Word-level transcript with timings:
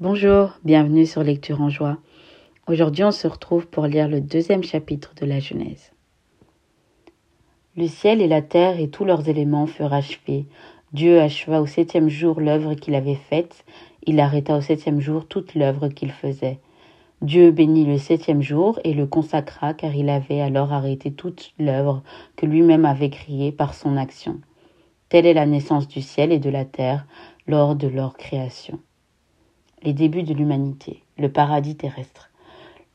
Bonjour, 0.00 0.52
bienvenue 0.64 1.04
sur 1.04 1.22
Lecture 1.22 1.60
en 1.60 1.68
joie. 1.68 1.98
Aujourd'hui, 2.66 3.04
on 3.04 3.10
se 3.10 3.26
retrouve 3.28 3.66
pour 3.66 3.84
lire 3.84 4.08
le 4.08 4.22
deuxième 4.22 4.62
chapitre 4.62 5.12
de 5.20 5.26
la 5.26 5.40
Genèse. 5.40 5.92
Le 7.76 7.86
ciel 7.86 8.22
et 8.22 8.26
la 8.26 8.40
terre 8.40 8.80
et 8.80 8.88
tous 8.88 9.04
leurs 9.04 9.28
éléments 9.28 9.66
furent 9.66 9.92
achevés. 9.92 10.46
Dieu 10.94 11.20
acheva 11.20 11.60
au 11.60 11.66
septième 11.66 12.08
jour 12.08 12.40
l'œuvre 12.40 12.72
qu'il 12.72 12.94
avait 12.94 13.14
faite. 13.14 13.66
Il 14.06 14.20
arrêta 14.20 14.56
au 14.56 14.62
septième 14.62 15.00
jour 15.00 15.28
toute 15.28 15.54
l'œuvre 15.54 15.88
qu'il 15.88 16.12
faisait. 16.12 16.60
Dieu 17.20 17.50
bénit 17.50 17.84
le 17.84 17.98
septième 17.98 18.40
jour 18.40 18.80
et 18.84 18.94
le 18.94 19.06
consacra 19.06 19.74
car 19.74 19.94
il 19.94 20.08
avait 20.08 20.40
alors 20.40 20.72
arrêté 20.72 21.12
toute 21.12 21.52
l'œuvre 21.58 22.02
que 22.36 22.46
lui-même 22.46 22.86
avait 22.86 23.10
créée 23.10 23.52
par 23.52 23.74
son 23.74 23.98
action. 23.98 24.40
Telle 25.10 25.26
est 25.26 25.34
la 25.34 25.44
naissance 25.44 25.88
du 25.88 26.00
ciel 26.00 26.32
et 26.32 26.38
de 26.38 26.48
la 26.48 26.64
terre 26.64 27.06
lors 27.46 27.76
de 27.76 27.86
leur 27.86 28.16
création 28.16 28.80
les 29.82 29.92
débuts 29.92 30.22
de 30.22 30.34
l'humanité, 30.34 31.02
le 31.18 31.30
paradis 31.30 31.76
terrestre. 31.76 32.30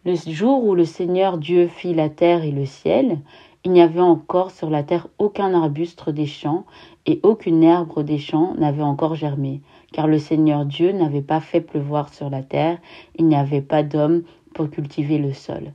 Le 0.05 0.15
jour 0.15 0.63
où 0.63 0.75
le 0.75 0.85
Seigneur 0.85 1.37
Dieu 1.37 1.67
fit 1.67 1.93
la 1.93 2.09
terre 2.09 2.43
et 2.43 2.51
le 2.51 2.65
ciel, 2.65 3.19
il 3.63 3.71
n'y 3.71 3.81
avait 3.81 3.99
encore 3.99 4.51
sur 4.51 4.69
la 4.69 4.83
terre 4.83 5.07
aucun 5.17 5.55
arbuste 5.55 6.11
des 6.11 6.27
champs 6.27 6.65
et 7.07 7.19
aucune 7.23 7.63
herbe 7.63 8.03
des 8.03 8.19
champs 8.19 8.53
n'avait 8.55 8.83
encore 8.83 9.15
germé, 9.15 9.61
car 9.91 10.05
le 10.05 10.19
Seigneur 10.19 10.65
Dieu 10.65 10.91
n'avait 10.91 11.23
pas 11.23 11.39
fait 11.39 11.61
pleuvoir 11.61 12.13
sur 12.13 12.29
la 12.29 12.43
terre, 12.43 12.77
il 13.17 13.25
n'y 13.25 13.35
avait 13.35 13.61
pas 13.61 13.81
d'homme 13.81 14.21
pour 14.53 14.69
cultiver 14.69 15.17
le 15.17 15.33
sol. 15.33 15.73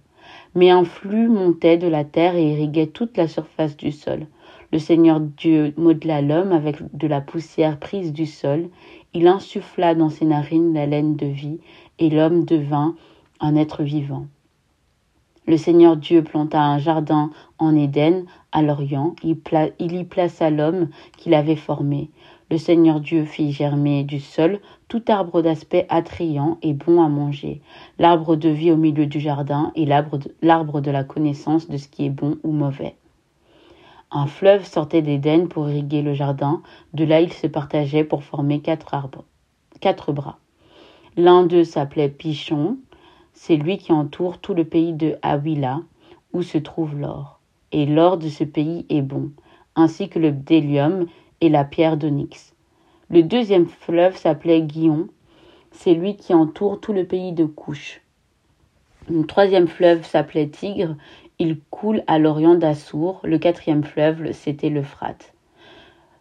Mais 0.55 0.70
un 0.70 0.84
flux 0.84 1.28
montait 1.28 1.78
de 1.78 1.88
la 1.88 2.05
terre 2.05 2.36
et 2.36 2.52
irriguait 2.52 2.86
toute 2.86 3.16
la 3.16 3.27
surface 3.27 3.77
du 3.77 3.91
sol. 3.91 4.27
Le 4.73 4.79
Seigneur 4.79 5.19
Dieu 5.19 5.74
modela 5.77 6.23
l'homme 6.23 6.52
avec 6.52 6.77
de 6.97 7.09
la 7.09 7.20
poussière 7.20 7.80
prise 7.80 8.12
du 8.12 8.24
sol. 8.24 8.69
Il 9.15 9.27
insuffla 9.27 9.97
dans 9.97 10.11
ses 10.11 10.24
narines 10.24 10.73
la 10.73 10.87
laine 10.87 11.16
de 11.16 11.27
vie, 11.27 11.59
et 11.98 12.09
l'homme 12.09 12.45
devint 12.45 12.95
un 13.41 13.56
être 13.56 13.83
vivant. 13.83 14.27
Le 15.48 15.56
Seigneur 15.56 15.97
Dieu 15.97 16.22
planta 16.22 16.62
un 16.62 16.78
jardin 16.78 17.31
en 17.59 17.75
Éden, 17.75 18.27
à 18.53 18.62
l'Orient. 18.62 19.17
Il, 19.25 19.39
y 19.92 20.05
plaça 20.05 20.50
l'homme 20.50 20.89
qu'il 21.16 21.34
avait 21.34 21.56
formé. 21.56 22.09
Le 22.48 22.56
Seigneur 22.56 23.00
Dieu 23.00 23.25
fit 23.25 23.50
germer 23.50 24.05
du 24.05 24.20
sol 24.20 24.61
tout 24.87 25.03
arbre 25.09 25.42
d'aspect 25.42 25.87
attrayant 25.89 26.59
et 26.62 26.75
bon 26.75 27.03
à 27.03 27.09
manger, 27.09 27.61
l'arbre 27.98 28.37
de 28.37 28.48
vie 28.48 28.70
au 28.70 28.77
milieu 28.77 29.06
du 29.06 29.19
jardin 29.19 29.72
et 29.75 29.84
l'arbre 29.87 30.81
de 30.81 30.91
la 30.92 31.03
connaissance 31.03 31.69
de 31.69 31.77
ce 31.77 31.89
qui 31.89 32.06
est 32.06 32.11
bon 32.11 32.37
ou 32.44 32.53
mauvais. 32.53 32.94
Un 34.12 34.27
fleuve 34.27 34.64
sortait 34.64 35.03
d'Éden 35.03 35.47
pour 35.47 35.69
irriguer 35.69 36.03
le 36.03 36.14
jardin. 36.14 36.62
De 36.94 37.05
là, 37.05 37.20
il 37.20 37.33
se 37.33 37.47
partageait 37.47 38.03
pour 38.03 38.25
former 38.25 38.61
quatre 38.61 40.12
bras. 40.12 40.39
L'un 41.16 41.44
d'eux 41.44 41.64
s'appelait 41.64 42.08
Pichon. 42.08 42.78
C'est 43.34 43.56
lui 43.56 43.78
qui 43.78 43.92
entoure 43.92 44.38
tout 44.38 44.55
le 44.55 44.64
pays 44.64 44.92
de 44.92 45.16
Hawilah, 45.22 45.81
où 46.33 46.42
se 46.42 46.58
trouve 46.58 46.98
l'or. 46.98 47.41
Et 47.72 47.86
l'or 47.86 48.19
de 48.19 48.28
ce 48.28 48.42
pays 48.42 48.84
est 48.88 49.03
bon, 49.03 49.31
ainsi 49.77 50.08
que 50.08 50.19
le 50.19 50.33
bdellium 50.33 51.06
et 51.41 51.48
la 51.48 51.64
pierre 51.64 51.97
d'onyx. 51.97 52.55
Le 53.11 53.22
deuxième 53.22 53.66
fleuve 53.66 54.16
s'appelait 54.16 54.62
Guion. 54.62 55.08
C'est 55.70 55.94
lui 55.94 56.16
qui 56.16 56.34
entoure 56.34 56.81
tout 56.81 56.92
le 56.92 57.05
pays 57.05 57.33
de 57.33 57.44
Couche. 57.44 58.00
Le 59.08 59.25
troisième 59.25 59.69
fleuve 59.69 60.05
s'appelait 60.05 60.48
Tigre 60.48 60.97
il 61.41 61.58
coule 61.70 62.02
à 62.06 62.19
l'orient 62.19 62.55
d'Assour, 62.55 63.20
le 63.24 63.38
quatrième 63.38 63.83
fleuve, 63.83 64.33
c'était 64.33 64.69
l'Euphrate. 64.69 65.33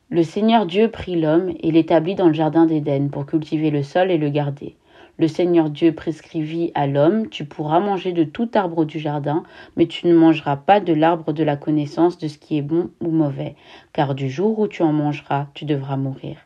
Le 0.10 0.24
Seigneur 0.24 0.66
Dieu 0.66 0.90
prit 0.90 1.20
l'homme 1.20 1.52
et 1.60 1.72
l'établit 1.72 2.16
dans 2.16 2.28
le 2.28 2.34
jardin 2.34 2.66
d'Éden 2.66 3.10
pour 3.10 3.26
cultiver 3.26 3.70
le 3.70 3.84
sol 3.84 4.12
et 4.12 4.18
le 4.18 4.30
garder. 4.30 4.78
Le 5.18 5.28
Seigneur 5.28 5.70
Dieu 5.70 5.92
prescrivit 5.94 6.72
à 6.74 6.88
l'homme, 6.88 7.28
tu 7.28 7.44
pourras 7.44 7.82
manger 7.82 8.14
de 8.14 8.24
tout 8.24 8.50
arbre 8.54 8.86
du 8.86 8.98
jardin, 8.98 9.44
mais 9.76 9.88
tu 9.88 10.08
ne 10.08 10.16
mangeras 10.16 10.56
pas 10.56 10.80
de 10.80 10.94
l'arbre 10.94 11.34
de 11.34 11.44
la 11.44 11.58
connaissance 11.58 12.18
de 12.18 12.30
ce 12.30 12.38
qui 12.38 12.58
est 12.58 12.62
bon 12.62 12.90
ou 13.02 13.12
mauvais, 13.12 13.56
car 13.92 14.16
du 14.16 14.30
jour 14.30 14.58
où 14.58 14.70
tu 14.70 14.84
en 14.84 14.94
mangeras, 14.94 15.48
tu 15.54 15.66
devras 15.66 15.98
mourir. 15.98 16.38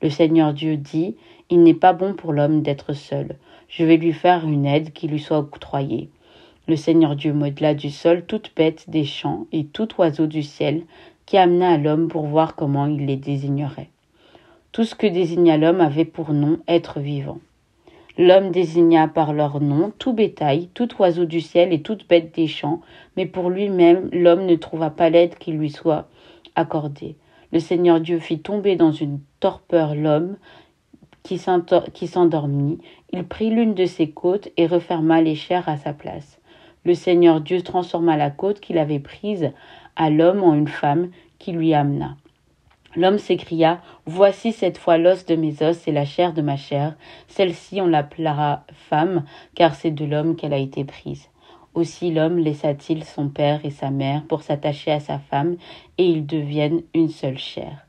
Le 0.00 0.10
Seigneur 0.10 0.54
Dieu 0.54 0.76
dit, 0.76 1.16
Il 1.50 1.64
n'est 1.64 1.74
pas 1.74 1.92
bon 1.92 2.14
pour 2.14 2.32
l'homme 2.32 2.62
d'être 2.62 2.92
seul, 2.92 3.34
je 3.66 3.84
vais 3.84 3.96
lui 3.96 4.12
faire 4.12 4.46
une 4.46 4.64
aide 4.64 4.92
qui 4.92 5.08
lui 5.08 5.18
soit 5.18 5.38
octroyée. 5.38 6.08
Le 6.68 6.76
Seigneur 6.76 7.16
Dieu 7.16 7.32
modela 7.32 7.74
du 7.74 7.90
sol 7.90 8.24
toute 8.24 8.52
bête 8.54 8.88
des 8.88 9.04
champs 9.04 9.46
et 9.50 9.64
tout 9.64 9.88
oiseau 9.98 10.28
du 10.28 10.44
ciel, 10.44 10.84
qui 11.26 11.36
amena 11.36 11.72
à 11.72 11.76
l'homme 11.76 12.06
pour 12.06 12.26
voir 12.26 12.54
comment 12.54 12.86
il 12.86 13.04
les 13.04 13.16
désignerait. 13.16 13.90
Tout 14.70 14.84
ce 14.84 14.94
que 14.94 15.08
désigna 15.08 15.56
l'homme 15.56 15.80
avait 15.80 16.04
pour 16.04 16.32
nom 16.32 16.60
être 16.68 17.00
vivant. 17.00 17.40
L'homme 18.16 18.52
désigna 18.52 19.08
par 19.08 19.32
leur 19.32 19.60
nom 19.60 19.92
tout 19.98 20.12
bétail, 20.12 20.68
tout 20.72 20.88
oiseau 21.00 21.24
du 21.24 21.40
ciel 21.40 21.72
et 21.72 21.82
toute 21.82 22.08
bête 22.08 22.32
des 22.32 22.46
champs, 22.46 22.80
mais 23.16 23.26
pour 23.26 23.50
lui-même 23.50 24.08
l'homme 24.12 24.46
ne 24.46 24.54
trouva 24.54 24.90
pas 24.90 25.10
l'aide 25.10 25.34
qui 25.38 25.50
lui 25.50 25.68
soit 25.68 26.06
accordée. 26.54 27.16
Le 27.50 27.58
Seigneur 27.58 28.00
Dieu 28.00 28.20
fit 28.20 28.38
tomber 28.38 28.76
dans 28.76 28.92
une 28.92 29.18
torpeur 29.40 29.96
l'homme 29.96 30.36
qui 31.24 31.38
s'endormit. 31.38 32.78
Il 33.12 33.24
prit 33.24 33.50
l'une 33.50 33.74
de 33.74 33.86
ses 33.86 34.10
côtes 34.10 34.48
et 34.56 34.68
referma 34.68 35.20
les 35.20 35.34
chairs 35.34 35.68
à 35.68 35.76
sa 35.76 35.92
place 35.92 36.38
le 36.84 36.94
Seigneur 36.94 37.40
Dieu 37.40 37.62
transforma 37.62 38.16
la 38.16 38.30
côte 38.30 38.60
qu'il 38.60 38.78
avait 38.78 38.98
prise 38.98 39.52
à 39.96 40.10
l'homme 40.10 40.42
en 40.42 40.54
une 40.54 40.68
femme 40.68 41.10
qui 41.38 41.52
lui 41.52 41.74
amena. 41.74 42.16
L'homme 42.94 43.18
s'écria 43.18 43.80
Voici 44.04 44.52
cette 44.52 44.76
fois 44.76 44.98
l'os 44.98 45.24
de 45.24 45.34
mes 45.34 45.62
os 45.62 45.88
et 45.88 45.92
la 45.92 46.04
chair 46.04 46.34
de 46.34 46.42
ma 46.42 46.56
chair. 46.56 46.94
Celle-ci 47.26 47.80
on 47.80 47.86
l'appellera 47.86 48.64
femme, 48.74 49.24
car 49.54 49.74
c'est 49.74 49.90
de 49.90 50.04
l'homme 50.04 50.36
qu'elle 50.36 50.52
a 50.52 50.58
été 50.58 50.84
prise. 50.84 51.28
Aussi 51.74 52.12
l'homme 52.12 52.38
laissa-t-il 52.38 53.04
son 53.04 53.28
père 53.28 53.64
et 53.64 53.70
sa 53.70 53.90
mère 53.90 54.24
pour 54.24 54.42
s'attacher 54.42 54.92
à 54.92 55.00
sa 55.00 55.18
femme, 55.18 55.56
et 55.96 56.04
ils 56.04 56.26
deviennent 56.26 56.82
une 56.94 57.08
seule 57.08 57.38
chair. 57.38 57.86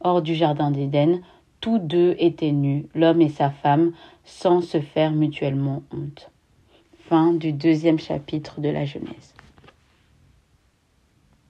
Hors 0.00 0.22
du 0.22 0.34
jardin 0.34 0.70
d'Éden, 0.70 1.20
tous 1.60 1.78
deux 1.78 2.16
étaient 2.18 2.52
nus, 2.52 2.86
l'homme 2.94 3.20
et 3.20 3.28
sa 3.28 3.50
femme, 3.50 3.92
sans 4.24 4.62
se 4.62 4.80
faire 4.80 5.12
mutuellement 5.12 5.82
honte. 5.92 6.30
Fin 7.08 7.34
du 7.34 7.52
deuxième 7.52 8.00
chapitre 8.00 8.60
de 8.60 8.68
la 8.68 8.84
Genèse. 8.84 9.35